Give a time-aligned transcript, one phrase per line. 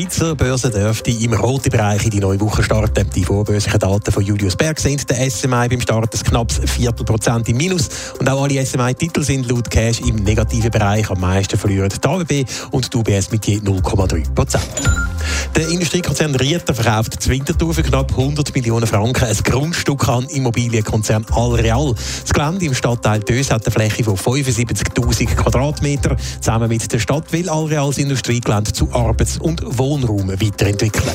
[0.00, 3.10] Die Schweizer Börse dürfte im roten Bereich in die neue Woche starten.
[3.14, 7.58] Die vorbörslichen Daten von Julius Berg sind der SMI beim Start ein knappes Viertelprozent im
[7.58, 7.90] Minus.
[8.18, 11.10] Und auch alle SMI-Titel sind laut Cash im negativen Bereich.
[11.10, 15.09] Am meisten verlieren die AWB und die UBS mit je 0,3 Prozent.
[15.56, 21.26] Der Industriekonzern Rieter verkauft zu Winterthur für knapp 100 Millionen Franken ein Grundstück an Immobilienkonzern
[21.32, 21.94] Alreal.
[22.22, 26.16] Das Gelände im Stadtteil Dös hat eine Fläche von 75.000 Quadratmeter.
[26.40, 31.10] Zusammen mit der Stadt will Alreal das Industriegelände zu Arbeits- und Wohnraum weiterentwickeln.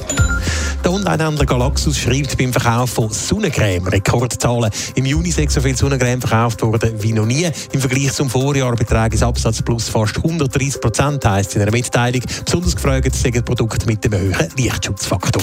[0.85, 4.70] Der Onlinehändler Galaxus schreibt beim Verkauf von Sonnencreme Rekordzahlen.
[4.93, 7.49] Im Juni sind so viel Sonnencreme verkauft worden wie noch nie.
[7.71, 12.21] Im Vergleich zum Vorjahr beträgt das Absatz plus fast 130 Prozent, heisst in einer Mitteilung.
[12.45, 15.41] Besonders gefragt sind Produkte mit dem hohen Lichtschutzfaktor.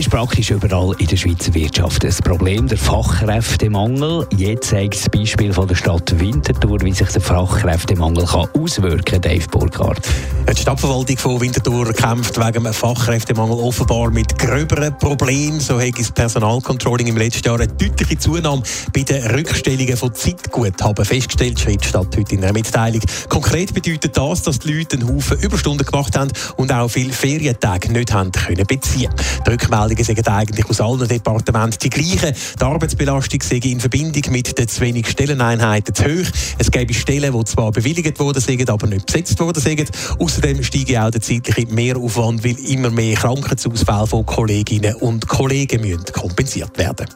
[0.00, 4.26] Er ist praktisch überall in der Schweizer Wirtschaft ein Problem, der Fachkräftemangel.
[4.34, 9.20] Jetzt zeigt das Beispiel von der Stadt Winterthur, wie sich der Fachkräftemangel kann auswirken kann,
[9.20, 10.08] Dave Burkhardt.
[10.48, 15.60] Die Stadtverwaltung von Winterthur kämpft wegen dem Fachkräftemangel offenbar mit gröberen Problemen.
[15.60, 18.62] So hat das Personalcontrolling im letzten Jahr eine deutliche Zunahme
[18.94, 23.02] bei den Rückstellungen von Zeitguthaben festgestellt, schreibt die Stadt heute in einer Mitteilung.
[23.28, 27.92] Konkret bedeutet das, dass die Leute einen Haufen Überstunden gemacht haben und auch viele Ferientage
[27.92, 29.12] nicht haben können beziehen.
[29.46, 29.50] Die
[29.90, 32.34] Rückmeldungen sind eigentlich aus allen Departementen die gleichen.
[32.58, 36.30] Die Arbeitsbelastung sei in Verbindung mit den zu wenig Stelleneinheiten zu hoch.
[36.58, 39.90] Es gäbe Stellen, die zwar bewilligt worden sind, aber nicht besetzt worden sind.
[40.18, 46.04] Außerdem steige auch der zeitliche Mehraufwand, weil immer mehr Krankheitsausfälle von Kolleginnen und Kollegen müssen
[46.12, 47.06] kompensiert werden.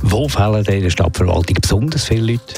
[0.00, 2.54] Wo fehlen in der Stadtverwaltung besonders viele Leute?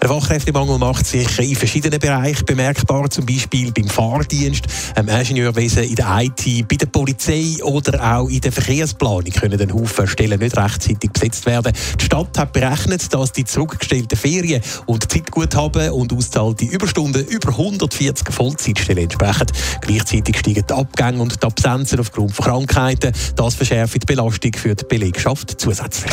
[0.00, 5.96] Der Fachkräftemangel macht sich in verschiedenen Bereichen bemerkbar, zum Beispiel beim Fahrdienst, im Ingenieurwesen, in
[5.96, 10.56] der IT, bei der Polizei oder auch in der Verkehrsplanung können ein Haufen Stellen nicht
[10.56, 11.72] rechtzeitig besetzt werden.
[12.00, 18.32] Die Stadt hat berechnet, dass die zurückgestellten Ferien und Zeitguthaben und auszahlte Überstunden über 140
[18.32, 19.46] Vollzeitstellen entsprechen.
[19.80, 23.12] Gleichzeitig steigen die Abgänge und die Absenzen aufgrund von Krankheiten.
[23.34, 26.12] Das verschärft die Belastung für die Belegschaft zusätzlich.